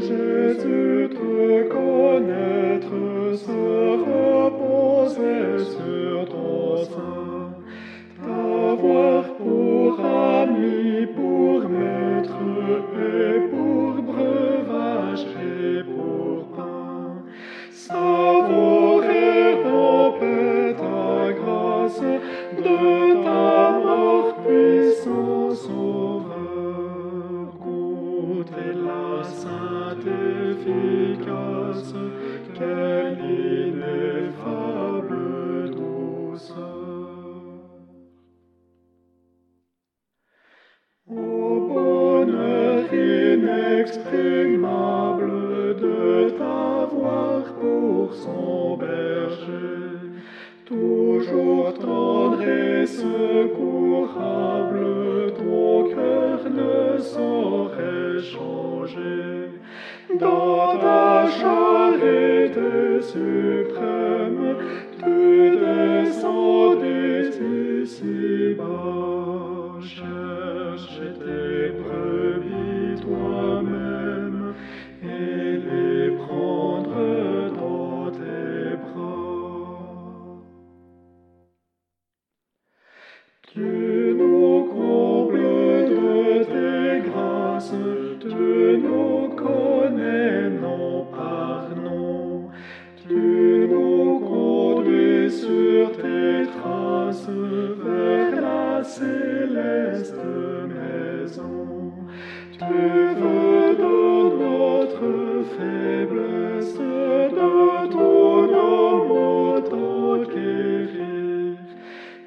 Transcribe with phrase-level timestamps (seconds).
[0.00, 2.98] su te connaître,
[3.44, 3.60] se
[4.08, 7.40] reposer sur ton sein,
[8.22, 12.42] t'avoir pour ami, pour maître
[12.94, 17.24] et pour breuvage et pour pain,
[17.72, 22.02] savourer en paix ta grâce
[22.66, 23.57] de ta
[32.54, 33.18] quelle
[33.70, 35.20] ineffable
[35.70, 36.56] douceur.
[41.06, 50.10] Ô bonheur inexprimable de t'avoir pour son berger,
[50.66, 55.07] toujours tendre et secourable,
[60.18, 64.56] Dans ta charité suprême,
[64.98, 67.28] tu descendis
[67.82, 68.66] ici-bas,
[69.80, 74.54] chercher tes brebis toi-même
[75.02, 76.98] et les prendre
[77.54, 79.84] dans tes bras.
[83.52, 83.97] Tu
[96.28, 97.28] des traces
[97.84, 100.14] vers la céleste
[100.74, 101.92] maison.
[102.52, 102.64] Tu
[103.20, 103.98] veux de
[104.44, 105.10] notre
[105.54, 106.78] faiblesse,
[107.38, 111.56] de ton amour t'enquérir.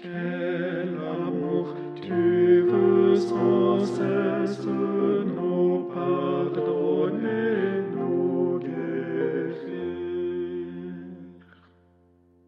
[0.00, 0.90] Quel
[1.26, 1.66] amour
[2.00, 4.97] tu veux sans cesse.